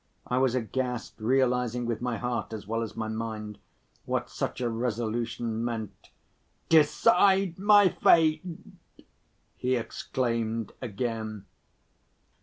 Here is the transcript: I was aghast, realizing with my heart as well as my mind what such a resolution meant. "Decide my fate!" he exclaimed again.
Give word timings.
I 0.25 0.39
was 0.39 0.55
aghast, 0.55 1.13
realizing 1.19 1.85
with 1.85 2.01
my 2.01 2.17
heart 2.17 2.53
as 2.53 2.65
well 2.65 2.81
as 2.81 2.95
my 2.95 3.07
mind 3.07 3.59
what 4.05 4.31
such 4.31 4.59
a 4.59 4.67
resolution 4.67 5.63
meant. 5.63 6.09
"Decide 6.69 7.59
my 7.59 7.89
fate!" 7.89 8.41
he 9.55 9.75
exclaimed 9.75 10.71
again. 10.81 11.45